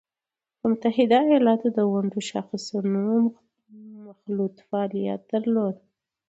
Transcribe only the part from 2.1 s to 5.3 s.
شاخصونو مخلوط فعالیت